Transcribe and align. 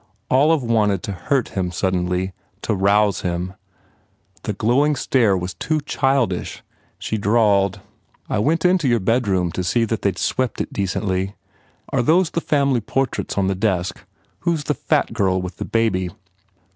Olive 0.31 0.63
wanted 0.63 1.03
to 1.03 1.11
hurt 1.11 1.49
him 1.49 1.69
suddenly, 1.71 2.33
to 2.63 2.73
rouse 2.73 3.21
him. 3.21 3.53
The 4.41 4.53
glowing 4.53 4.95
stare 4.95 5.37
was 5.37 5.53
too 5.53 5.79
childish. 5.79 6.63
She 6.97 7.19
drawled, 7.19 7.81
"I 8.27 8.39
went 8.39 8.65
into 8.65 8.87
your 8.87 8.99
bedroom 8.99 9.51
to 9.51 9.63
see 9.63 9.85
that 9.85 10.01
they 10.01 10.09
d 10.13 10.17
swept 10.19 10.59
it 10.59 10.73
decently. 10.73 11.35
Are 11.89 12.01
those 12.01 12.31
the 12.31 12.41
family 12.41 12.81
portraits 12.81 13.37
on 13.37 13.45
the 13.45 13.53
desk? 13.53 14.03
Who 14.39 14.55
s 14.55 14.63
the 14.63 14.73
fat 14.73 15.13
girl 15.13 15.39
with 15.39 15.57
the 15.57 15.65
baby?" 15.65 16.09